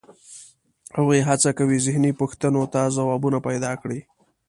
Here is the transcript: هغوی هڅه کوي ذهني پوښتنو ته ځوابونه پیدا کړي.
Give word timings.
هغوی 0.97 1.19
هڅه 1.27 1.49
کوي 1.57 1.77
ذهني 1.85 2.11
پوښتنو 2.21 2.61
ته 2.73 2.81
ځوابونه 2.95 3.37
پیدا 3.47 3.71
کړي. 3.81 3.99